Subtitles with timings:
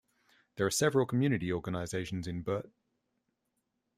[0.55, 2.71] There are several community organizations in Burt.